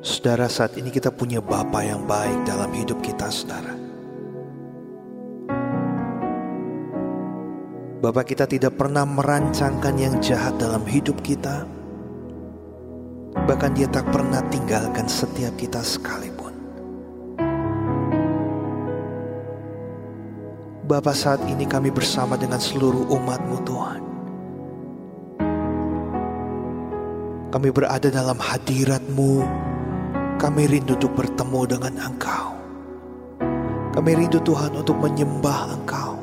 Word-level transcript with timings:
Saudara, 0.00 0.48
saat 0.48 0.80
ini 0.80 0.88
kita 0.88 1.12
punya 1.12 1.44
Bapa 1.44 1.84
yang 1.84 2.08
baik 2.08 2.48
dalam 2.48 2.72
hidup 2.72 3.04
kita, 3.04 3.28
saudara. 3.28 3.76
Bapak 8.00 8.32
kita 8.32 8.48
tidak 8.48 8.80
pernah 8.80 9.04
merancangkan 9.04 9.92
yang 10.00 10.16
jahat 10.24 10.56
dalam 10.56 10.88
hidup 10.88 11.20
kita. 11.20 11.68
Bahkan 13.44 13.76
dia 13.76 13.92
tak 13.92 14.08
pernah 14.08 14.40
tinggalkan 14.48 15.04
setiap 15.04 15.52
kita 15.60 15.84
sekalipun. 15.84 16.56
Bapak 20.88 21.12
saat 21.12 21.44
ini 21.44 21.68
kami 21.68 21.92
bersama 21.92 22.40
dengan 22.40 22.56
seluruh 22.56 23.04
umatmu 23.04 23.56
Tuhan. 23.68 24.02
Kami 27.52 27.68
berada 27.68 28.08
dalam 28.08 28.40
hadiratmu. 28.40 29.44
Kami 30.40 30.64
rindu 30.64 30.96
untuk 30.96 31.12
bertemu 31.12 31.60
dengan 31.68 31.94
Engkau. 32.00 32.56
Kami 33.92 34.10
rindu 34.16 34.40
Tuhan 34.40 34.72
untuk 34.72 34.96
menyembah 34.96 35.76
Engkau 35.76 36.16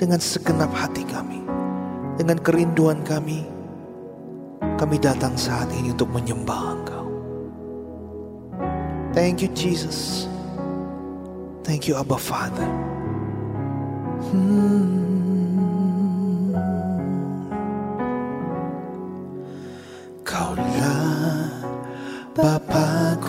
dengan 0.00 0.16
segenap 0.16 0.72
hati 0.72 1.04
kami, 1.04 1.44
dengan 2.16 2.40
kerinduan 2.40 3.04
kami, 3.04 3.44
kami 4.80 4.96
datang 4.96 5.36
saat 5.36 5.68
ini 5.76 5.92
untuk 5.92 6.08
menyembah 6.08 6.62
Engkau. 6.72 7.06
Thank 9.12 9.44
you 9.44 9.52
Jesus. 9.52 10.24
Thank 11.68 11.84
you 11.84 12.00
Abba 12.00 12.16
Father. 12.16 12.66
Hmm. 14.32 15.23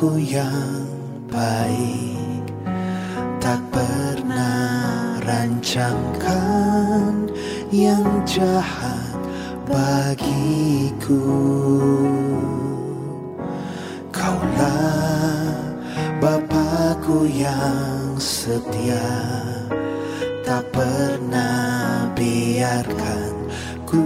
Bapakku 0.06 0.22
yang 0.22 0.86
baik, 1.34 2.46
tak 3.42 3.58
pernah 3.74 5.18
rancangkan 5.26 7.26
yang 7.74 8.06
jahat 8.22 9.18
bagiku. 9.66 11.26
Kaulah 14.14 15.74
Bapakku 16.22 17.26
yang 17.26 18.14
setia, 18.22 19.10
tak 20.46 20.70
pernah 20.70 22.06
biarkan 22.14 23.34
ku 23.90 24.06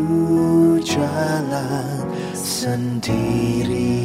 jalan 0.80 2.08
sendiri. 2.32 4.00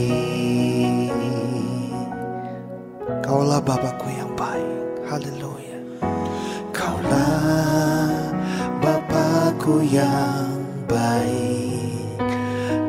Bapakku 9.64 9.96
yang 9.96 10.60
baik 10.84 12.20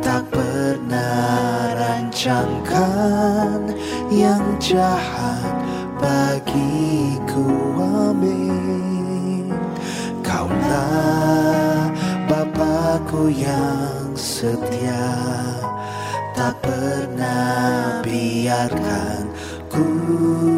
Tak 0.04 0.28
pernah 0.28 1.72
rancangkan 1.72 3.72
yang 4.12 4.44
jahat 4.59 5.56
bagiku 5.96 7.48
Amin. 7.80 9.56
Kaulah 10.20 11.96
Bapakku 12.28 13.31
yang 13.31 14.12
setia 14.12 15.16
Tak 16.36 16.59
pernah 16.59 18.03
biarkan 18.03 19.31
ku 19.72 19.88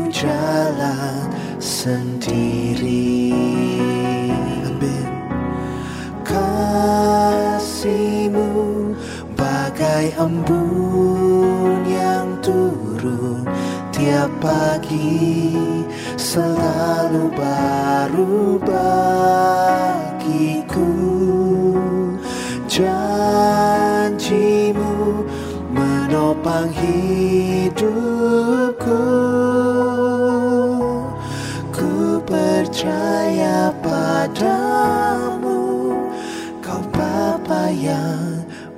jalan 0.09 1.29
sendiri 1.61 3.37
Kasihmu. 6.67 8.43
Bagai 9.37 10.11
embun 10.19 11.85
yang 11.87 12.35
turun 12.43 13.47
tiap 13.95 14.27
pagi 14.43 15.55
Selalu 16.17 17.31
baru 17.31 18.59
bagiku. 18.67 19.47
Janjimu 22.67 24.03
menopang 25.71 26.67
hidupku. 26.75 27.93
Ku 31.71 32.19
percaya 32.27 33.26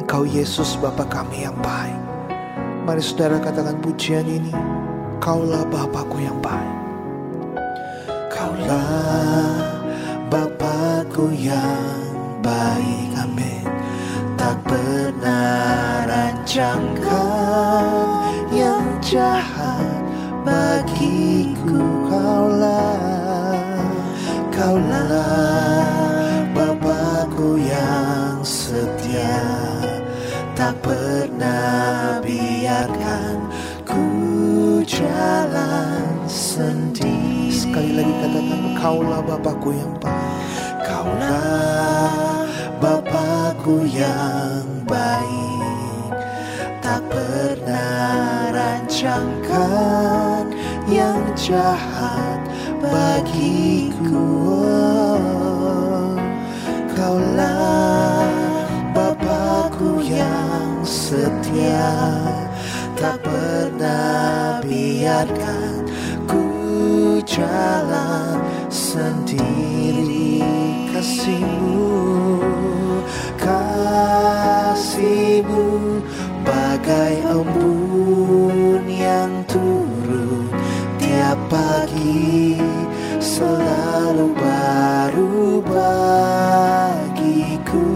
Engkau 0.00 0.24
Yesus 0.24 0.76
Bapa 0.80 1.04
kami 1.08 1.44
yang 1.44 1.56
baik. 1.60 2.00
Mari 2.84 3.00
saudara 3.04 3.40
katakan 3.40 3.80
pujian 3.80 4.24
ini 4.28 4.52
Kaulah 5.20 5.64
Bapakku 5.68 6.20
yang 6.20 6.40
baik. 6.40 6.76
Kaulah 8.32 9.86
Bapakku 10.32 11.32
yang 11.36 12.00
baik 12.40 13.12
Amin. 13.20 13.68
Tak 14.40 14.56
pernah 14.64 16.04
rancangkan 16.08 17.94
yang 18.52 18.84
jahat 19.00 19.51
bagiku 20.42 21.82
Kaulah. 22.10 23.64
Kaulah 24.52 25.88
Bapakku 26.52 27.58
yang 27.58 28.42
setia. 28.44 29.42
Tak 30.52 30.78
pernah 30.84 32.20
biarkan 32.22 33.50
ku 33.82 34.04
jalan 34.86 36.06
sendiri. 36.28 37.50
Sekali 37.50 37.90
lagi 37.98 38.14
katakan 38.22 38.62
Kaulah 38.78 39.22
Bapakku 39.24 39.70
yang 39.74 39.94
baik. 39.98 40.38
Kaulah 40.86 42.46
Bapakku 42.78 43.86
yang 43.90 44.66
baik. 44.86 46.14
Tak 46.82 47.02
pernah 47.08 48.50
rancangkan 48.52 50.11
jahat 51.36 52.40
bagiku. 52.80 54.32
Kaulah 56.92 58.28
Bapakku 58.92 60.04
yang 60.04 60.84
setia 60.84 61.96
Tak 62.94 63.18
pernah 63.24 64.60
biarkan 64.62 65.88
ku 66.28 66.44
jalan 67.24 68.36
sendiri. 68.68 70.44
Kasihmu, 70.92 72.44
kasihmu 73.40 75.64
Bagai 76.42 77.22
Selalu 83.42 84.38
baru 84.38 85.58
bagiku. 85.66 87.90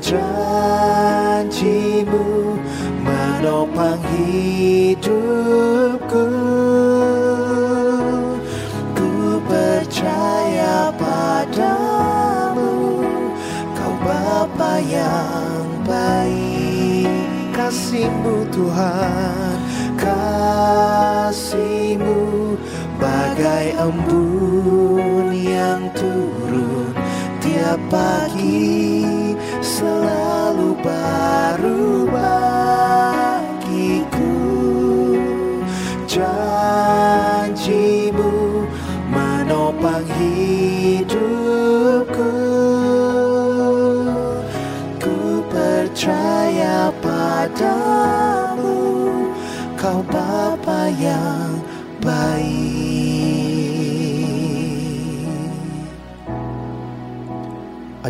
Janjimu 0.00 2.24
menopang 3.04 4.00
hidupku. 4.16 6.32
Ku 8.96 9.36
percaya 9.44 10.88
padamu 10.96 13.04
Kau 13.76 13.94
Bapa 14.00 14.80
yang 14.80 15.68
baik. 15.84 17.12
Kasihmu 17.52 18.48
Tuhan 18.48 19.63
Kasihmu 21.24 22.20
bagai 23.00 23.72
embun 23.80 25.32
yang 25.32 25.88
turun. 25.96 26.92
Tiap 27.40 27.80
pagi 27.88 29.00
selalu 29.64 30.76
baru 30.84 32.04
bagiku 32.12 32.53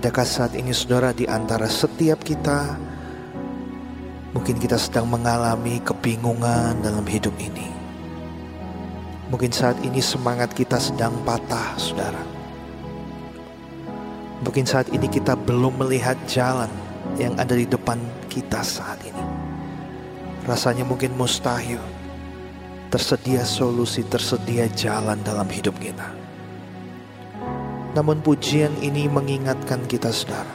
Adakah 0.04 0.28
saat 0.28 0.52
ini 0.52 0.68
saudara 0.68 1.16
di 1.16 1.24
antara 1.24 1.64
setiap 1.64 2.20
kita 2.20 2.76
Mungkin 4.36 4.60
kita 4.60 4.76
sedang 4.76 5.08
mengalami 5.08 5.80
kebingungan 5.80 6.76
dalam 6.84 7.08
hidup 7.08 7.32
ini? 7.40 7.72
Mungkin 9.32 9.48
saat 9.48 9.80
ini 9.80 10.04
semangat 10.04 10.52
kita 10.52 10.76
sedang 10.76 11.16
patah 11.24 11.72
saudara. 11.80 12.20
Mungkin 14.44 14.68
saat 14.68 14.92
ini 14.92 15.08
kita 15.08 15.40
belum 15.40 15.80
melihat 15.80 16.20
jalan 16.28 16.68
yang 17.16 17.32
ada 17.40 17.56
di 17.56 17.64
depan 17.64 17.96
kita 18.28 18.60
saat 18.60 19.00
ini. 19.08 19.24
Rasanya 20.44 20.84
mungkin 20.84 21.16
mustahil. 21.16 21.80
Tersedia 22.92 23.40
solusi, 23.48 24.04
tersedia 24.04 24.68
jalan 24.68 25.16
dalam 25.24 25.48
hidup 25.48 25.80
kita 25.80 26.23
namun 27.94 28.18
pujian 28.18 28.74
ini 28.82 29.06
mengingatkan 29.06 29.86
kita 29.86 30.10
saudara. 30.10 30.50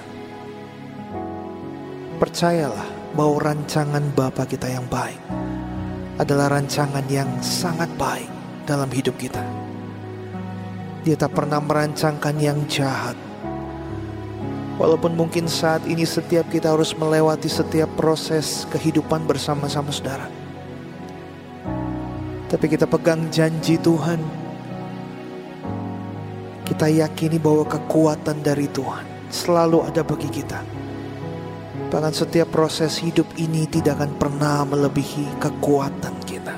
Percayalah 2.20 3.16
bahwa 3.16 3.40
rancangan 3.40 4.04
Bapa 4.12 4.44
kita 4.44 4.68
yang 4.68 4.84
baik 4.92 5.18
adalah 6.20 6.52
rancangan 6.52 7.08
yang 7.08 7.32
sangat 7.40 7.88
baik 7.96 8.28
dalam 8.68 8.92
hidup 8.92 9.16
kita. 9.16 9.40
Dia 11.08 11.16
tak 11.16 11.32
pernah 11.32 11.64
merancangkan 11.64 12.36
yang 12.44 12.68
jahat. 12.68 13.16
Walaupun 14.76 15.16
mungkin 15.16 15.48
saat 15.48 15.88
ini 15.88 16.04
setiap 16.04 16.52
kita 16.52 16.76
harus 16.76 16.92
melewati 16.92 17.48
setiap 17.48 17.88
proses 17.96 18.68
kehidupan 18.68 19.24
bersama-sama 19.24 19.92
saudara. 19.96 20.28
Tapi 22.52 22.66
kita 22.68 22.84
pegang 22.84 23.32
janji 23.32 23.80
Tuhan 23.80 24.39
kita 26.70 26.86
yakini 26.86 27.42
bahwa 27.42 27.66
kekuatan 27.66 28.46
dari 28.46 28.70
Tuhan 28.70 29.02
selalu 29.34 29.90
ada 29.90 30.06
bagi 30.06 30.30
kita. 30.30 30.62
Bahkan 31.90 32.14
setiap 32.14 32.54
proses 32.54 33.02
hidup 33.02 33.26
ini 33.42 33.66
tidak 33.66 33.98
akan 33.98 34.14
pernah 34.22 34.62
melebihi 34.70 35.42
kekuatan 35.42 36.14
kita. 36.30 36.54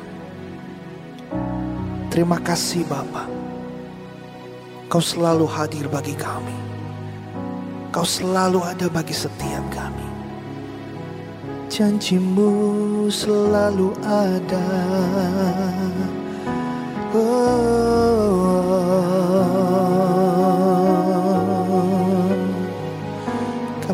Terima 2.12 2.44
kasih 2.44 2.84
Bapa. 2.92 3.24
Kau 4.92 5.00
selalu 5.00 5.48
hadir 5.48 5.88
bagi 5.88 6.12
kami. 6.20 6.60
Kau 7.96 8.04
selalu 8.04 8.60
ada 8.68 8.92
bagi 8.92 9.16
setiap 9.16 9.64
kami. 9.72 10.12
Janjimu 11.72 13.08
selalu 13.08 13.96
ada. 14.04 14.68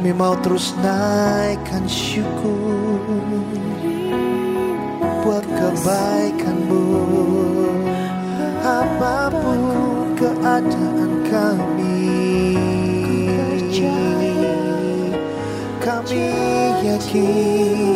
Kami 0.07 0.23
mau 0.23 0.39
terus 0.39 0.71
naikkan 0.79 1.83
syukur 1.83 3.03
Buat 5.19 5.43
kebaikanmu. 5.43 6.87
Apa 8.63 9.27
pun 9.35 9.61
keadaan 10.15 11.11
kami 11.27 12.07
Kami 15.83 16.27
yakin 16.87 17.91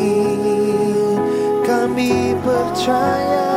Kami 1.64 2.36
percaya. 2.44 3.56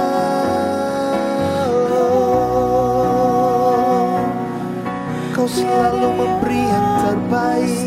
Kau 5.34 5.50
selalu 5.50 6.06
memberi 6.06 6.62
yang 6.70 7.02
terbaik 7.02 7.83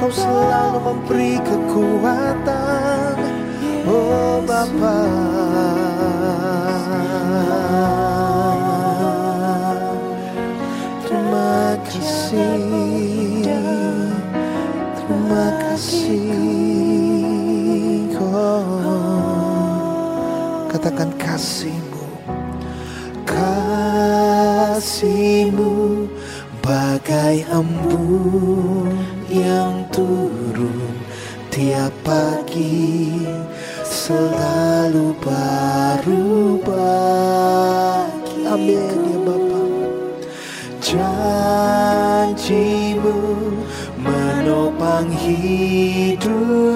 Kau 0.00 0.08
selalu 0.08 0.80
memberi 0.80 1.36
kekuatan. 1.44 3.20
Oh 3.84 4.40
Bapa. 4.48 4.96
Terima 11.04 11.76
kasih. 11.84 13.44
Terima 14.96 15.52
kasih 15.68 16.16
oh, 18.24 18.80
Katakan 20.72 21.12
kasihmu. 21.20 22.08
Kasihmu 23.28 24.88
bagai 26.64 27.44
embun 27.52 28.79
turun. 30.00 30.96
Tiap 31.50 31.92
pagi 32.06 33.20
selalu 33.84 35.12
baru 35.20 36.56
bagi. 36.64 38.48
Amin 38.48 38.96
ya 39.12 39.18
Bapa. 39.20 39.60
Janjimu 40.80 42.24
menopang 44.00 45.12
hidupku 45.12 46.69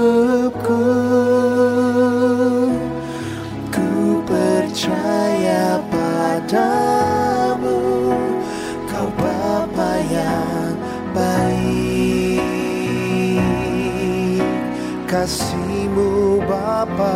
kasihmu 15.14 16.43
Bapa. 16.43 17.14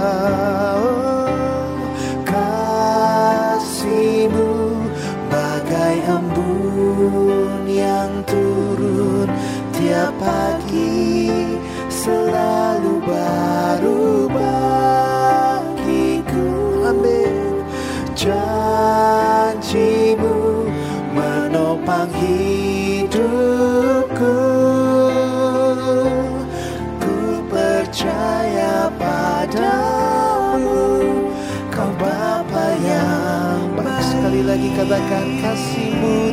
Oh, 0.79 1.75
kasihmu 2.23 3.67
bagai 5.27 6.07
embun 6.07 7.67
yang 7.67 8.23
turun 8.23 9.27
tiap 9.75 10.15
pagi 10.23 10.58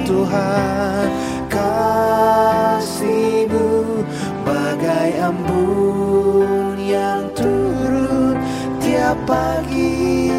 Tuhan 0.05 1.09
Kasihmu 1.49 2.85
bagai 4.45 5.17
embun 5.17 6.77
yang 6.77 7.25
turun. 7.33 8.37
Tiap 8.77 9.17
pagi 9.25 10.29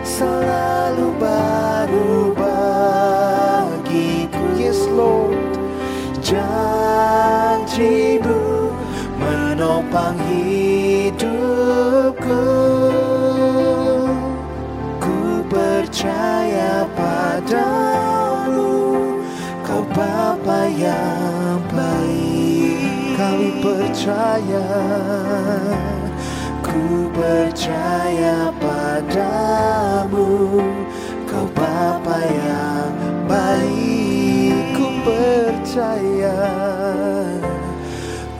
selalu 0.00 1.12
baru 1.20 2.32
bagiku. 2.32 4.40
Yes 4.56 4.88
Lord. 4.88 5.36
Janjimu 6.24 7.92
menopang 9.20 10.16
hidupku. 10.32 12.40
Ku 14.96 15.44
percaya 15.52 16.88
padamu 16.96 17.89
yang 20.90 21.62
baik 21.70 22.78
Kami 23.14 23.50
percaya 23.62 24.66
Ku 26.60 27.10
percaya 27.10 28.54
padamu. 28.62 30.28
Kau 31.26 31.46
Bapa 31.54 32.18
yang 32.26 32.94
baik 33.26 34.74
Ku 34.78 34.86
percaya 35.02 36.38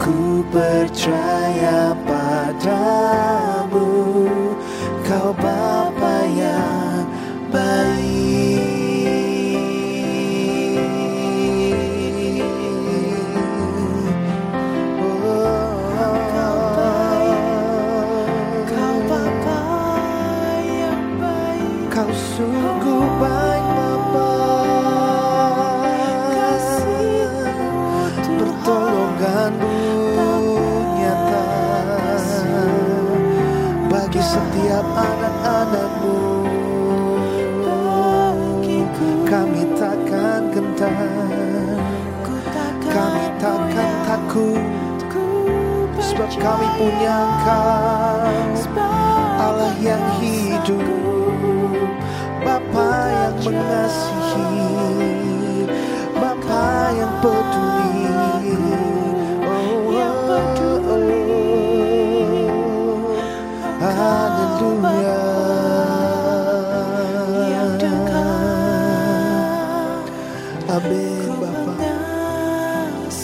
Ku 0.01 0.43
percaya 0.51 1.93
padamu. 2.07 3.91
Kau 5.07 5.31
Bapa 5.35 5.90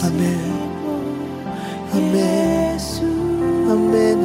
Amin 0.06 0.38
Amin 1.96 2.78
Amin 3.72 4.20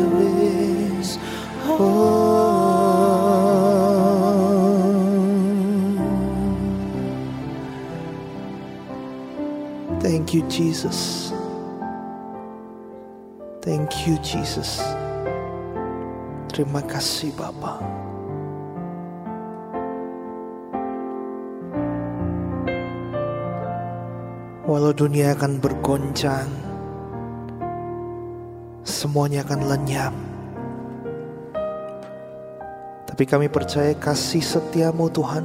Oh 1.65 2.51
Thank 10.01 10.33
you 10.33 10.41
Jesus. 10.49 11.31
Thank 13.61 14.07
you 14.07 14.17
Jesus. 14.25 14.81
Terima 16.49 16.81
kasih 16.81 17.29
Bapa. 17.37 17.77
Walau 24.71 24.95
dunia 24.95 25.35
akan 25.35 25.59
bergoncang, 25.59 26.47
semuanya 28.87 29.43
akan 29.43 29.67
lenyap. 29.67 30.15
Tapi 33.03 33.23
kami 33.27 33.51
percaya 33.51 33.91
kasih 33.99 34.39
setiamu 34.39 35.11
Tuhan 35.11 35.43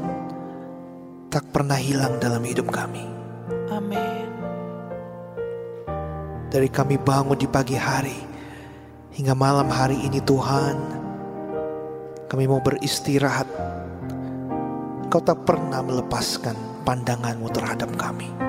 tak 1.27 1.43
pernah 1.51 1.75
hilang 1.75 2.23
dalam 2.23 2.39
hidup 2.47 2.71
kami. 2.71 3.03
Amin. 3.75 4.31
Dari 6.47 6.71
kami 6.71 6.95
bangun 6.95 7.35
di 7.35 7.51
pagi 7.51 7.75
hari 7.75 8.23
hingga 9.11 9.35
malam 9.35 9.67
hari 9.67 10.07
ini 10.07 10.23
Tuhan, 10.23 10.79
kami 12.31 12.47
mau 12.47 12.63
beristirahat. 12.63 13.51
Kau 15.11 15.19
tak 15.19 15.43
pernah 15.43 15.83
melepaskan 15.83 16.87
pandanganmu 16.87 17.51
terhadap 17.51 17.91
kami. 17.99 18.46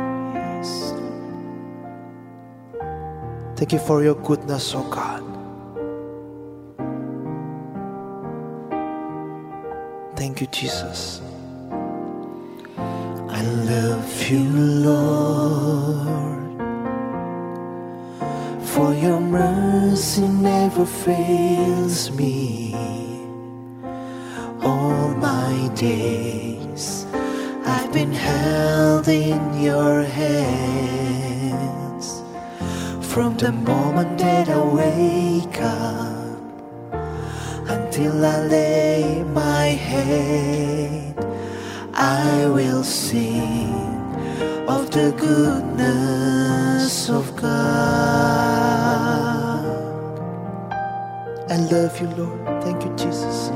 Thank 3.55 3.73
you 3.73 3.79
for 3.79 4.03
your 4.03 4.15
goodness, 4.15 4.73
oh 4.75 4.83
God. 4.89 5.23
Thank 10.15 10.41
you, 10.41 10.47
Jesus. 10.47 11.21
I 12.77 13.41
love 13.41 14.29
you, 14.29 14.43
Lord, 14.89 16.61
for 18.61 18.93
your 18.93 19.19
mercy 19.19 20.27
never 20.27 20.85
fails 20.85 22.11
me. 22.11 22.75
All 24.61 25.09
my 25.15 25.71
days 25.75 27.06
I've 27.87 27.93
been 27.93 28.11
held 28.11 29.07
in 29.07 29.61
your 29.61 30.03
hands. 30.03 31.25
From 32.99 33.37
the 33.37 33.53
moment 33.53 34.19
that 34.19 34.49
I 34.49 34.59
wake 34.59 35.61
up 35.61 36.37
until 37.69 38.25
I 38.25 38.41
lay 38.41 39.23
my 39.23 39.67
head, 39.67 41.15
I 41.93 42.47
will 42.49 42.83
sing 42.83 43.73
of 44.67 44.91
the 44.91 45.13
goodness 45.17 47.09
of 47.09 47.33
God. 47.37 47.47
I 51.49 51.55
love 51.71 52.01
you, 52.01 52.07
Lord. 52.17 52.63
Thank 52.63 52.83
you, 52.83 52.93
Jesus. 52.97 53.49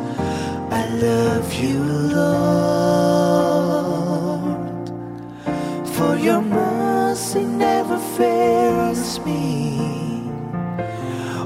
I 0.72 0.88
love 1.02 1.54
you, 1.54 1.84
Lord, 1.84 3.21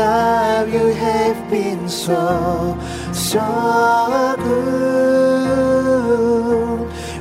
Life 0.00 0.68
you 0.72 0.86
have 1.06 1.38
been 1.50 1.82
so, 1.88 2.22
so 3.12 3.46
good. 4.46 5.60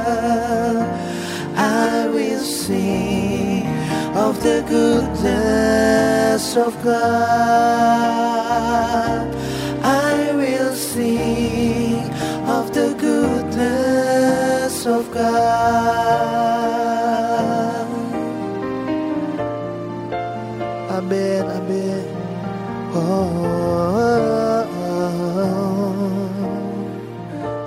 I 1.82 2.08
will 2.14 2.44
sing 2.62 3.66
of 4.26 4.34
the 4.46 4.58
goodness 4.75 6.44
of 6.66 6.72
God. 6.90 8.06
I 10.08 10.16
will 10.40 10.75
sing 10.75 12.04
of 12.56 12.64
the 12.78 12.88
goodness 13.06 14.76
of 14.96 15.02
God. 15.12 15.96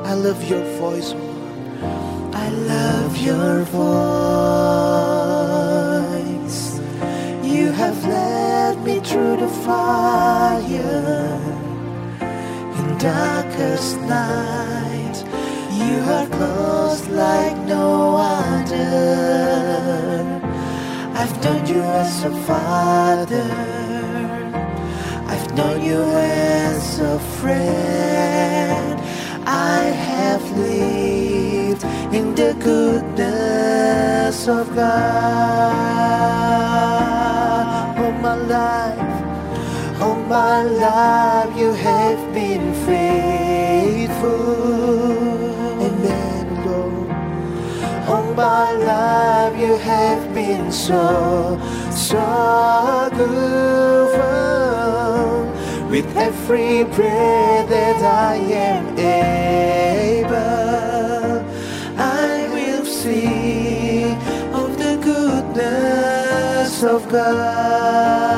I 0.06 0.14
love 0.14 0.44
your 0.50 0.64
voice. 0.78 1.14
I 2.34 2.50
love 2.50 3.18
your 3.18 3.64
voice. 3.64 3.90
You 7.44 7.72
have 7.72 8.06
led 8.06 8.84
me 8.84 9.00
through 9.00 9.38
the 9.38 9.48
fire 9.66 11.40
in 12.78 12.98
darkest 12.98 14.00
night. 14.02 15.18
You 15.82 16.00
are 16.16 16.28
close 16.28 17.08
like 17.08 17.58
no 17.66 18.16
other. 18.18 18.82
I've 21.16 21.44
known 21.44 21.66
you 21.66 21.82
as 21.82 22.24
a 22.24 22.32
father. 22.46 23.89
Known 25.60 25.80
you 25.84 26.02
as 26.02 27.00
a 27.00 27.20
friend. 27.20 28.96
I 29.46 29.80
have 30.10 30.44
lived 30.58 31.84
in 32.16 32.34
the 32.34 32.56
goodness 32.64 34.48
of 34.48 34.74
God. 34.74 34.88
All 38.00 38.14
my 38.28 38.36
life, 38.36 39.14
all 40.02 40.16
my 40.38 40.64
life, 40.64 41.52
you 41.58 41.74
have 41.74 42.34
been 42.34 42.74
faithful. 42.88 44.32
Amen, 45.88 46.46
Lord. 46.66 47.12
All 48.08 48.34
my 48.34 48.72
life 48.72 49.60
you 49.60 49.76
have 49.76 50.34
been 50.34 50.72
so, 50.72 51.60
so 51.92 53.10
good. 53.14 54.49
With 55.90 56.16
every 56.16 56.84
breath 56.84 57.68
that 57.70 58.04
I 58.04 58.36
am 58.36 58.96
able, 59.00 60.30
I 61.98 62.48
will 62.54 62.86
sing 62.86 64.16
of 64.54 64.78
the 64.78 64.98
goodness 65.04 66.84
of 66.84 67.10
God. 67.10 68.30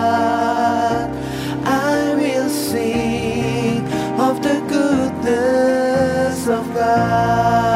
I 1.65 2.15
will 2.15 2.50
sing 2.50 3.86
of 4.17 4.41
the 4.41 4.62
goodness 4.70 6.48
of 6.48 6.74
God. 6.74 7.71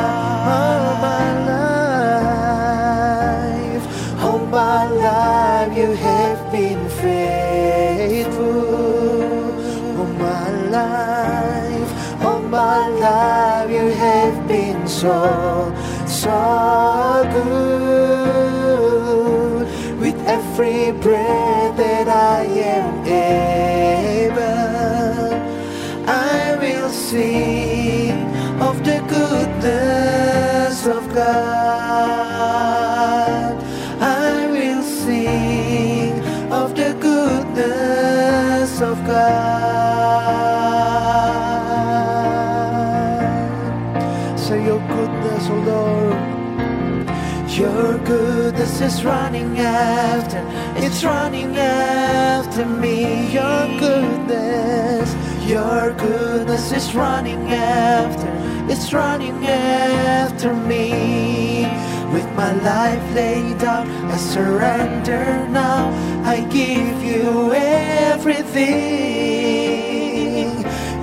So, 14.96 15.74
so 16.08 17.28
good. 17.36 18.36
With 20.00 20.18
every 20.26 20.92
breath 21.04 21.76
that 21.76 22.08
I 22.08 22.44
am 22.46 23.06
able, 23.06 24.36
I 26.08 26.56
will 26.62 26.90
sing 26.90 28.18
of 28.62 28.84
the 28.86 29.00
goodness 29.10 30.86
of 30.88 31.14
God. 31.14 32.46
I 34.00 34.48
will 34.56 34.84
sing 34.84 36.14
of 36.52 36.74
the 36.76 36.94
goodness 37.02 38.82
of 38.82 38.98
God. 39.06 39.45
Is 48.86 49.04
running 49.04 49.58
after, 49.58 50.42
it's 50.78 51.04
running 51.04 51.58
after 51.58 52.66
me. 52.66 53.34
Your 53.34 53.68
goodness, 53.80 55.10
your 55.50 55.92
goodness 55.94 56.72
is 56.72 56.94
running 56.94 57.52
after, 57.52 58.30
it's 58.72 58.94
running 58.94 59.44
after 59.48 60.54
me. 60.54 61.66
With 62.14 62.32
my 62.36 62.54
life 62.62 63.16
laid 63.16 63.58
down, 63.58 63.90
I 63.90 64.18
surrender 64.18 65.48
now. 65.50 65.90
I 66.24 66.42
give 66.42 67.04
you 67.04 67.54
everything. 67.54 68.86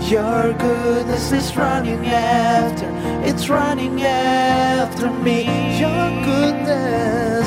Your 0.09 0.53
goodness 0.53 1.33
is 1.33 1.57
running 1.57 2.07
after, 2.07 2.87
it's 3.29 3.49
running 3.49 4.03
after 4.03 5.11
me. 5.11 5.47
Your 5.81 6.11
goodness, 6.25 7.47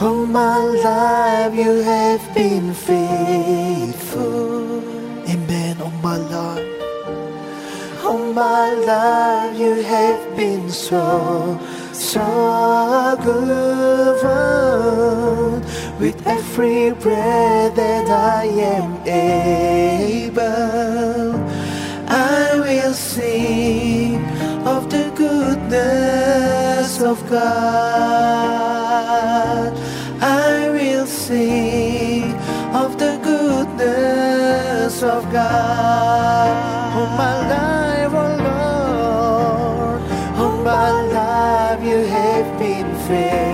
All 0.00 0.24
my 0.26 0.58
life 0.58 1.54
you 1.54 1.82
have 1.82 2.34
been 2.34 2.72
faithful. 2.72 4.22
Amen. 5.28 5.80
All 5.82 5.90
my 6.02 6.16
life. 6.16 6.66
All 8.02 8.32
my 8.32 8.72
life 8.72 9.58
you 9.58 9.82
have 9.82 10.34
been 10.34 10.70
so, 10.70 11.58
so 11.92 13.18
good. 13.22 13.82
With 16.02 16.18
every 16.26 16.90
breath 16.90 17.76
that 17.76 18.10
I 18.10 18.44
am 18.46 19.00
able, 19.06 20.42
I 22.08 22.58
will 22.58 22.92
sing 22.92 24.24
of 24.66 24.90
the 24.90 25.12
goodness 25.14 27.00
of 27.00 27.22
God. 27.30 28.02
I 30.20 30.70
will 30.70 31.06
sing 31.06 32.34
of 32.74 32.98
the 32.98 33.20
goodness 33.22 35.04
of 35.04 35.30
God. 35.30 36.96
All 36.96 37.06
my 37.16 37.34
life, 37.54 38.12
oh 38.12 38.34
Lord, 38.50 40.02
all 40.36 40.56
my 40.64 40.90
life 41.14 41.80
you 41.84 41.98
have 41.98 42.58
been 42.58 42.92
faithful. 43.06 43.51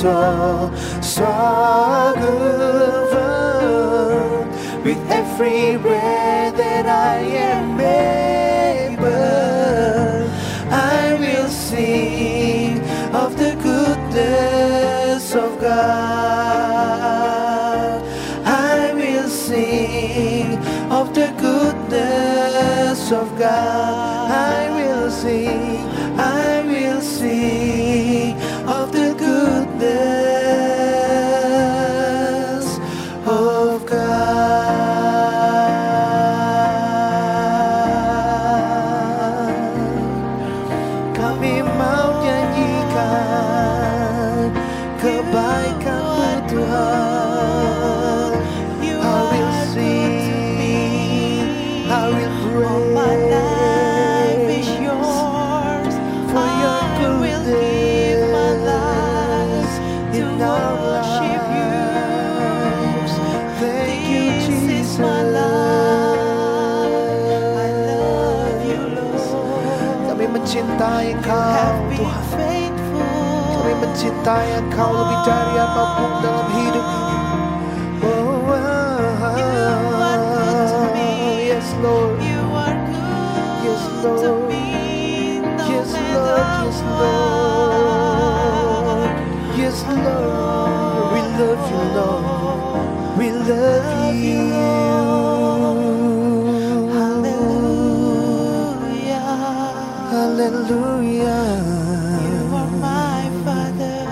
soul, 0.00 0.70
song 1.02 2.16
of 2.18 3.10
with 4.84 5.10
every 5.10 5.76
breath. 5.76 6.17
Mencintai 70.78 71.10
Engkau, 71.10 71.90
Tuhan. 71.98 72.22
faithful. 72.38 73.02
Kami 73.50 73.74
mencintai 73.82 74.46
Engkau 74.62 74.94
lebih 74.94 75.18
dari 75.26 75.58
apapun 75.58 76.10
dalam 76.22 76.46
hidup. 76.54 76.86
Oh, 77.98 78.06
oh, 78.06 79.10
You 79.34 79.58
are 79.98 80.22
good 80.38 80.70
to 80.70 80.78
me. 80.94 81.10
Yes, 81.50 81.66
Lord. 81.82 82.14
You 82.22 82.46
are 82.54 82.78
good 82.94 83.66
Yes, 83.66 83.82
Lord. 84.06 84.54
Yes, 85.66 85.90
Lord. 86.14 86.46
Yes, 86.62 86.78
Lord. 86.86 87.02
Yes, 89.58 89.82
Lord. 89.82 91.10
We 91.10 91.20
love 91.42 91.62
you, 91.66 91.82
Lord. 91.98 92.86
We 93.18 93.34
love 93.34 94.14
you. 94.14 95.37
Hallelujah. 100.38 101.50
Hallelujah. 101.58 102.22
You 102.22 102.54
are 102.54 102.72
my 102.78 103.26
Father. 103.42 104.06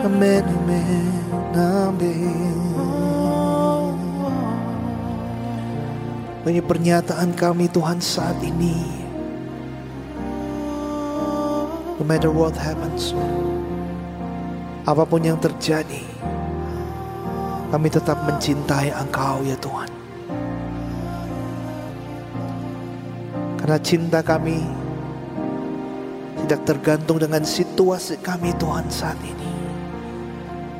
Amen, 0.00 0.40
amen, 0.48 1.12
amen. 1.52 2.56
Pernyataan 6.64 7.36
kami 7.36 7.68
Tuhan 7.68 8.00
saat 8.00 8.40
ini. 8.40 8.80
No 12.00 12.04
matter 12.08 12.32
what 12.32 12.56
happens, 12.56 13.12
apa 14.88 15.04
pun 15.04 15.20
yang 15.20 15.36
terjadi, 15.36 16.00
kami 17.68 17.92
tetap 17.92 18.16
mencintai 18.24 18.88
Engkau 18.96 19.44
ya 19.44 19.60
Tuhan. 19.60 19.92
Karena 23.60 23.76
cinta 23.84 24.24
kami 24.24 24.77
tidak 26.48 26.64
tergantung 26.64 27.20
dengan 27.20 27.44
situasi 27.44 28.24
kami 28.24 28.56
Tuhan 28.56 28.88
saat 28.88 29.20
ini. 29.20 29.52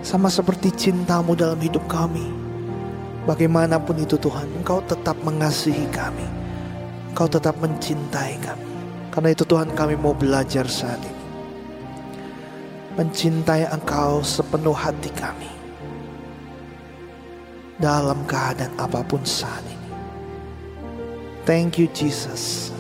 Sama 0.01 0.33
seperti 0.33 0.73
cintamu 0.73 1.37
dalam 1.37 1.61
hidup 1.61 1.85
kami. 1.85 2.25
Bagaimanapun 3.29 4.01
itu 4.01 4.17
Tuhan, 4.17 4.49
Engkau 4.57 4.81
tetap 4.89 5.21
mengasihi 5.21 5.85
kami. 5.93 6.25
Engkau 7.13 7.29
tetap 7.29 7.61
mencintai 7.61 8.41
kami. 8.41 8.69
Karena 9.13 9.29
itu 9.37 9.45
Tuhan 9.45 9.69
kami 9.77 10.01
mau 10.01 10.17
belajar 10.17 10.65
saat 10.65 11.05
ini. 11.05 11.25
Mencintai 12.97 13.69
Engkau 13.69 14.25
sepenuh 14.25 14.73
hati 14.73 15.13
kami. 15.13 15.53
Dalam 17.77 18.25
keadaan 18.25 18.73
apa 18.81 19.05
pun 19.05 19.21
saat 19.21 19.61
ini. 19.69 19.93
Thank 21.45 21.77
you 21.77 21.93
Jesus. 21.93 22.78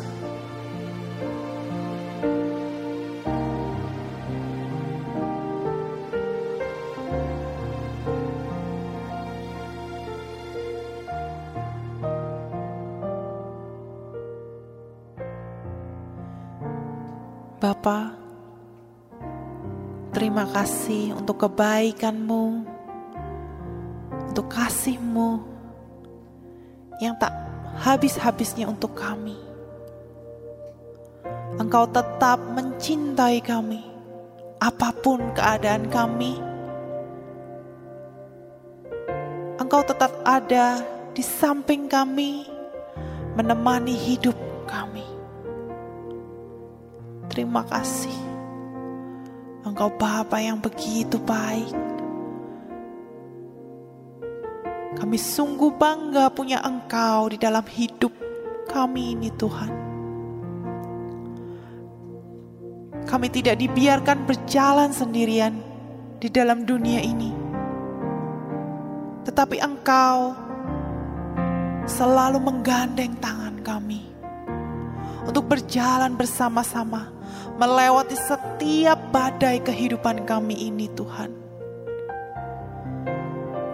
Bapa, 17.59 18.14
terima 20.14 20.47
kasih 20.47 21.11
untuk 21.18 21.42
kebaikanmu, 21.42 22.62
untuk 24.31 24.47
kasihmu 24.47 25.42
yang 27.03 27.18
tak 27.18 27.35
habis-habisnya 27.83 28.71
untuk 28.71 28.94
kami. 28.94 29.35
Engkau 31.59 31.90
tetap 31.90 32.38
mencintai 32.38 33.42
kami, 33.42 33.83
apa 34.62 34.94
pun 34.94 35.18
keadaan 35.35 35.90
kami. 35.90 36.38
Engkau 39.59 39.83
tetap 39.83 40.14
ada 40.23 40.79
di 41.11 41.27
samping 41.27 41.90
kami, 41.90 42.47
menemani 43.35 43.99
hidup 43.99 44.38
kami. 44.71 45.08
Terima 47.38 47.62
kasih. 47.62 48.18
Engkau 49.62 49.94
Bapa 49.94 50.42
yang 50.42 50.59
begitu 50.59 51.22
baik. 51.22 51.70
Kami 54.98 55.14
sungguh 55.14 55.70
bangga 55.79 56.35
punya 56.35 56.59
Engkau 56.66 57.31
di 57.31 57.38
dalam 57.38 57.62
hidup 57.62 58.11
kami 58.66 59.14
ini 59.14 59.31
Tuhan. 59.38 59.70
Kami 63.07 63.31
tidak 63.31 63.62
dibiarkan 63.62 64.27
berjalan 64.27 64.90
sendirian 64.90 65.62
di 66.18 66.27
dalam 66.35 66.66
dunia 66.66 66.98
ini. 66.98 67.31
Tetapi 69.22 69.62
Engkau 69.62 70.35
selalu 71.87 72.42
menggandeng 72.42 73.14
tangan 73.22 73.62
kami 73.62 74.03
untuk 75.22 75.46
berjalan 75.46 76.18
bersama-sama 76.18 77.14
melewati 77.59 78.14
setiap 78.14 79.11
badai 79.11 79.59
kehidupan 79.59 80.23
kami 80.23 80.71
ini 80.71 80.87
Tuhan. 80.94 81.35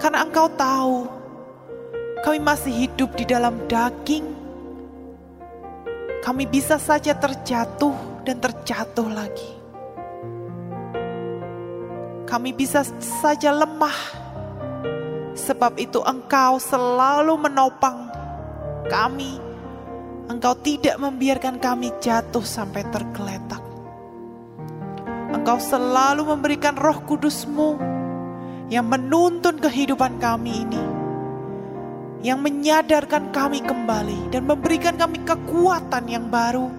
Karena 0.01 0.25
Engkau 0.25 0.49
tahu 0.57 1.05
kami 2.25 2.41
masih 2.41 2.73
hidup 2.73 3.13
di 3.13 3.29
dalam 3.29 3.61
daging. 3.69 4.25
Kami 6.25 6.49
bisa 6.49 6.81
saja 6.81 7.13
terjatuh 7.13 8.25
dan 8.25 8.41
terjatuh 8.41 9.09
lagi. 9.13 9.53
Kami 12.25 12.57
bisa 12.57 12.81
saja 13.21 13.53
lemah. 13.53 14.25
Sebab 15.37 15.77
itu 15.77 16.01
Engkau 16.01 16.57
selalu 16.57 17.37
menopang 17.37 18.09
kami. 18.89 19.37
Engkau 20.33 20.57
tidak 20.65 20.97
membiarkan 20.97 21.61
kami 21.61 21.93
jatuh 22.01 22.41
sampai 22.41 22.89
tergeletak. 22.89 23.64
Engkau 25.35 25.59
selalu 25.59 26.31
memberikan 26.31 26.79
roh 26.79 27.03
kudusmu 27.03 27.75
yang 28.71 28.87
menuntun 28.87 29.59
kehidupan 29.59 30.23
kami 30.23 30.63
ini. 30.63 30.85
Yang 32.25 32.39
menyadarkan 32.41 33.35
kami 33.35 33.61
kembali 33.61 34.31
dan 34.31 34.47
memberikan 34.47 34.95
kami 34.95 35.21
kekuatan 35.27 36.07
yang 36.09 36.31
baru 36.31 36.71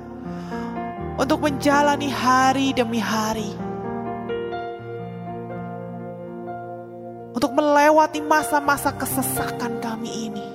untuk 1.19 1.43
menjalani 1.43 2.09
hari 2.09 2.71
demi 2.71 2.97
hari. 2.97 3.51
Untuk 7.35 7.51
melewati 7.51 8.23
masa-masa 8.23 8.95
kesesakan 8.95 9.83
kami 9.83 10.31
ini. 10.31 10.47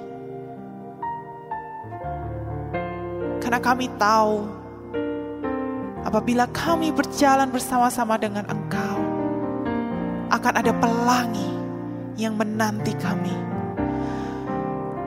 Karena 3.44 3.60
kami 3.60 3.92
tahu 4.00 4.59
apabila 6.04 6.48
kami 6.50 6.92
berjalan 6.94 7.48
bersama-sama 7.52 8.16
dengan 8.16 8.48
Engkau, 8.48 8.98
akan 10.30 10.54
ada 10.56 10.72
pelangi 10.72 11.50
yang 12.16 12.38
menanti 12.38 12.94
kami. 12.96 13.34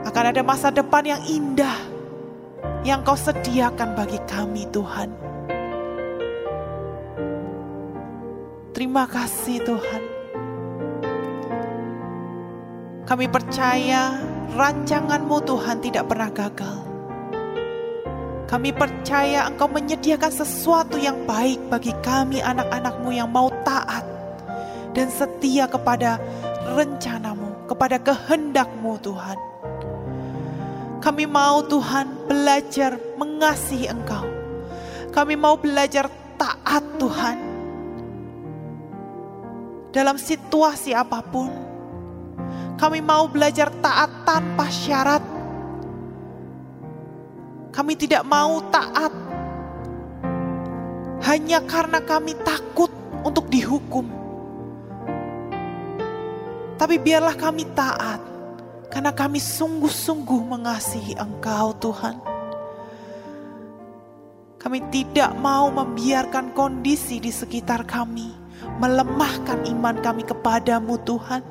Akan 0.03 0.29
ada 0.29 0.41
masa 0.45 0.69
depan 0.69 1.01
yang 1.07 1.21
indah 1.25 1.77
yang 2.83 3.01
Kau 3.01 3.15
sediakan 3.15 3.95
bagi 3.95 4.19
kami, 4.27 4.67
Tuhan. 4.69 5.09
Terima 8.75 9.07
kasih, 9.07 9.63
Tuhan. 9.63 10.01
Kami 13.07 13.25
percaya 13.31 14.19
rancangan-Mu, 14.51 15.37
Tuhan, 15.47 15.77
tidak 15.79 16.09
pernah 16.11 16.29
gagal 16.33 16.92
kami 18.53 18.69
percaya 18.69 19.49
Engkau 19.49 19.65
menyediakan 19.65 20.29
sesuatu 20.29 21.01
yang 21.01 21.25
baik 21.25 21.57
bagi 21.73 21.89
kami 22.05 22.37
anak-anakmu 22.37 23.09
yang 23.09 23.25
mau 23.25 23.49
taat 23.65 24.05
dan 24.93 25.09
setia 25.09 25.65
kepada 25.65 26.21
rencanamu, 26.77 27.65
kepada 27.65 27.97
kehendakmu 27.97 29.01
Tuhan. 29.01 29.41
Kami 31.01 31.25
mau 31.25 31.65
Tuhan 31.65 32.29
belajar 32.29 33.01
mengasihi 33.17 33.89
Engkau. 33.89 34.21
Kami 35.09 35.33
mau 35.33 35.57
belajar 35.57 36.05
taat 36.37 36.85
Tuhan. 37.01 37.37
Dalam 39.89 40.21
situasi 40.21 40.93
apa 40.93 41.25
pun, 41.25 41.49
kami 42.77 43.01
mau 43.01 43.25
belajar 43.25 43.73
taat 43.81 44.13
tanpa 44.29 44.69
syarat 44.69 45.22
kami 47.73 47.97
tidak 47.97 48.21
mau 48.21 48.61
taat 48.69 49.09
hanya 51.25 51.57
karena 51.65 51.97
kami 52.05 52.37
takut 52.45 52.93
untuk 53.25 53.49
dihukum. 53.49 54.05
Tapi 56.77 57.01
biarlah 57.01 57.33
kami 57.33 57.65
taat 57.73 58.21
karena 58.93 59.09
kami 59.09 59.41
sungguh-sungguh 59.41 60.41
mengasihi 60.45 61.17
Engkau, 61.17 61.73
Tuhan. 61.81 62.21
Kami 64.61 64.79
tidak 64.93 65.33
mau 65.41 65.73
membiarkan 65.73 66.53
kondisi 66.53 67.17
di 67.17 67.33
sekitar 67.33 67.89
kami 67.89 68.31
melemahkan 68.77 69.65
iman 69.65 69.97
kami 69.99 70.23
kepadamu, 70.23 71.01
Tuhan. 71.03 71.41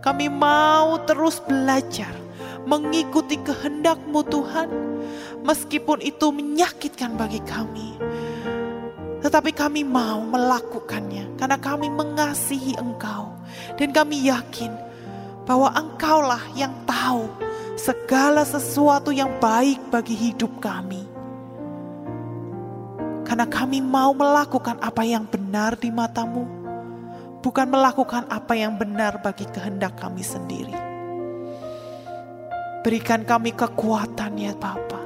Kami 0.00 0.26
mau 0.30 0.96
terus 1.04 1.42
belajar 1.44 2.27
mengikuti 2.68 3.40
kehendakmu 3.40 4.20
Tuhan. 4.28 4.68
Meskipun 5.40 6.04
itu 6.04 6.28
menyakitkan 6.28 7.16
bagi 7.16 7.40
kami. 7.40 7.96
Tetapi 9.24 9.50
kami 9.56 9.82
mau 9.82 10.20
melakukannya 10.28 11.40
karena 11.40 11.56
kami 11.56 11.88
mengasihi 11.88 12.76
engkau. 12.76 13.32
Dan 13.80 13.96
kami 13.96 14.28
yakin 14.28 14.70
bahwa 15.48 15.72
engkaulah 15.72 16.44
yang 16.52 16.70
tahu 16.84 17.32
segala 17.80 18.44
sesuatu 18.44 19.08
yang 19.08 19.32
baik 19.40 19.80
bagi 19.88 20.12
hidup 20.12 20.60
kami. 20.60 21.08
Karena 23.24 23.48
kami 23.48 23.80
mau 23.80 24.12
melakukan 24.12 24.76
apa 24.80 25.04
yang 25.04 25.24
benar 25.24 25.76
di 25.76 25.88
matamu, 25.92 26.44
bukan 27.40 27.68
melakukan 27.68 28.24
apa 28.28 28.56
yang 28.56 28.76
benar 28.76 29.20
bagi 29.20 29.44
kehendak 29.48 29.96
kami 30.00 30.24
sendiri. 30.24 30.87
Berikan 32.86 33.26
kami 33.26 33.52
kekuatan 33.52 34.38
ya 34.38 34.54
Bapa. 34.54 35.02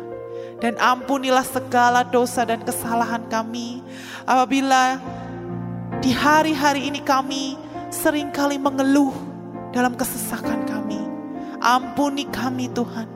Dan 0.62 0.78
ampunilah 0.78 1.42
segala 1.42 2.06
dosa 2.06 2.46
dan 2.46 2.62
kesalahan 2.62 3.26
kami. 3.26 3.82
Apabila 4.22 5.02
di 5.98 6.14
hari-hari 6.14 6.86
ini 6.86 7.02
kami 7.02 7.58
sering 7.90 8.30
kali 8.30 8.56
mengeluh 8.56 9.12
dalam 9.74 9.98
kesesakan 9.98 10.62
kami. 10.68 11.02
Ampuni 11.58 12.28
kami 12.30 12.70
Tuhan. 12.70 13.08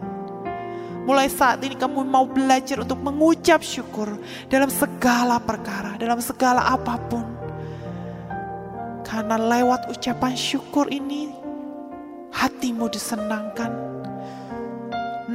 Mulai 1.06 1.30
saat 1.30 1.62
ini 1.62 1.78
kamu 1.78 2.02
mau 2.02 2.26
belajar 2.26 2.82
untuk 2.82 2.98
mengucap 2.98 3.62
syukur 3.62 4.18
dalam 4.50 4.66
segala 4.66 5.38
perkara, 5.38 5.94
dalam 5.94 6.18
segala 6.18 6.66
apa 6.66 6.98
pun. 7.06 7.22
Karena 9.06 9.38
lewat 9.38 9.86
ucapan 9.86 10.34
syukur 10.34 10.90
ini 10.90 11.30
hatimu 12.34 12.90
disenangkan, 12.90 13.70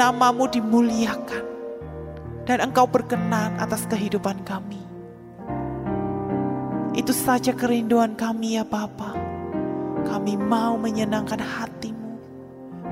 namamu 0.01 0.49
dimuliakan, 0.49 1.45
dan 2.49 2.57
engkau 2.57 2.89
berkenan 2.89 3.53
atas 3.61 3.85
kehidupan 3.85 4.41
kami. 4.41 4.81
Itu 6.97 7.13
saja 7.13 7.53
kerinduan 7.53 8.17
kami 8.17 8.57
ya 8.57 8.65
Bapa. 8.65 9.13
Kami 10.09 10.41
mau 10.41 10.73
menyenangkan 10.81 11.37
hatimu, 11.37 12.17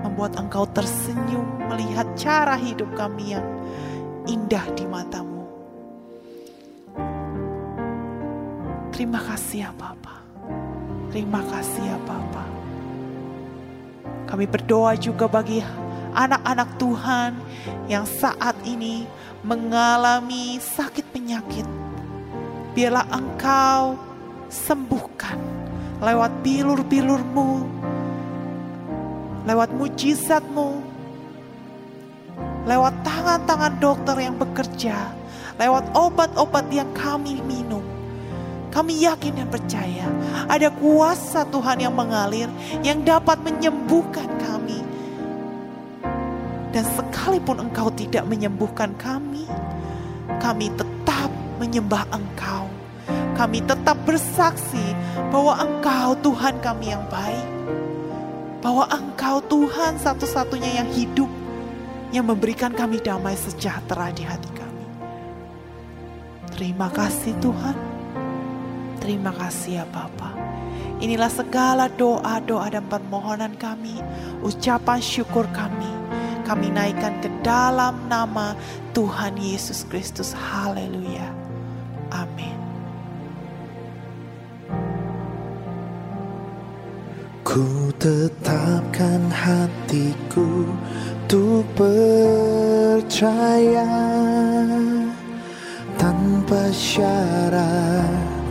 membuat 0.06 0.38
engkau 0.38 0.70
tersenyum 0.70 1.50
melihat 1.66 2.06
cara 2.14 2.54
hidup 2.54 2.94
kami 2.94 3.34
yang 3.34 3.46
indah 4.30 4.70
di 4.78 4.86
matamu. 4.86 5.50
Terima 8.94 9.18
kasih 9.18 9.66
ya 9.66 9.72
Bapa. 9.74 10.22
Terima 11.10 11.42
kasih 11.42 11.90
ya 11.90 11.98
Bapa. 12.06 12.46
Kami 14.30 14.46
berdoa 14.46 14.94
juga 14.94 15.26
bagi 15.26 15.58
anak-anak 16.14 16.70
Tuhan 16.82 17.32
yang 17.92 18.06
saat 18.06 18.56
ini 18.66 19.06
mengalami 19.42 20.60
sakit 20.60 21.06
penyakit 21.16 21.68
biarlah 22.74 23.08
engkau 23.12 23.98
sembuhkan 24.50 25.38
lewat 26.00 26.32
bilur-bilurmu, 26.42 27.68
lewat 29.44 29.70
mujizatmu, 29.76 30.80
lewat 32.64 32.94
tangan-tangan 33.04 33.74
dokter 33.84 34.16
yang 34.24 34.36
bekerja, 34.40 35.12
lewat 35.60 35.92
obat-obat 35.92 36.66
yang 36.72 36.88
kami 36.96 37.44
minum. 37.44 37.84
Kami 38.70 39.02
yakin 39.02 39.34
dan 39.44 39.50
percaya 39.50 40.06
ada 40.46 40.70
kuasa 40.70 41.42
Tuhan 41.50 41.82
yang 41.84 41.94
mengalir 41.98 42.48
yang 42.86 43.02
dapat 43.02 43.42
menyembuhkan 43.42 44.30
kami. 44.40 44.80
Dan 46.70 46.86
sekalipun 46.86 47.58
engkau 47.66 47.90
tidak 47.98 48.30
menyembuhkan 48.30 48.94
kami, 49.02 49.50
kami 50.38 50.70
tetap 50.78 51.00
menyembah 51.60 52.08
Engkau. 52.10 52.72
Kami 53.36 53.60
tetap 53.64 54.00
bersaksi 54.08 54.96
bahwa 55.32 55.60
Engkau 55.60 56.16
Tuhan 56.24 56.60
kami 56.64 56.96
yang 56.96 57.04
baik. 57.12 57.48
Bahwa 58.64 58.88
Engkau 58.92 59.44
Tuhan 59.48 60.00
satu-satunya 60.00 60.84
yang 60.84 60.90
hidup, 60.92 61.32
yang 62.16 62.28
memberikan 62.28 62.72
kami 62.72 63.00
damai 63.00 63.36
sejahtera 63.36 64.12
di 64.16 64.24
hati 64.24 64.50
kami. 64.56 64.86
Terima 66.56 66.92
kasih 66.92 67.36
Tuhan. 67.40 67.78
Terima 69.00 69.32
kasih 69.32 69.84
ya 69.84 69.86
Bapa. 69.88 70.36
Inilah 71.00 71.32
segala 71.32 71.88
doa-doa 71.88 72.68
dan 72.68 72.84
permohonan 72.92 73.56
kami, 73.56 74.04
ucapan 74.44 75.00
syukur 75.00 75.48
kami. 75.56 75.99
Kami 76.50 76.74
naikkan 76.74 77.14
ke 77.22 77.30
dalam 77.46 78.10
nama 78.10 78.58
Tuhan 78.98 79.38
Yesus 79.38 79.86
Kristus. 79.86 80.34
Haleluya. 80.34 81.30
Amin. 82.10 82.58
Ku 87.46 87.94
tetapkan 88.02 89.30
hatiku 89.30 90.74
untuk 91.30 91.70
percaya 91.78 93.06
tanpa 96.02 96.74
syarat 96.74 98.50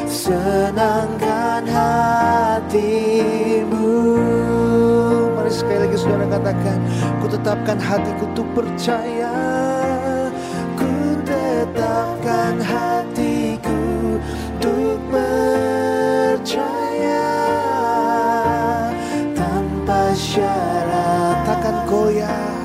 senangkan 0.09 1.69
hatimu. 1.69 3.05
Mari 5.37 5.53
sekali 5.53 5.85
lagi 5.85 6.01
saudara 6.01 6.25
katakan 6.41 6.81
Ku 7.21 7.29
tetapkan 7.29 7.77
hatiku 7.77 8.25
untuk 8.33 8.49
percaya. 8.57 9.37
Ku 10.73 11.21
tetapkan 11.21 12.57
hatiku 12.65 14.17
untuk 14.57 14.97
percaya. 15.13 16.65
Tanpa 19.37 20.17
syarat 20.17 21.45
takkan 21.45 21.77
goyah 21.85 22.60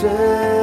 谁？ 0.00 0.57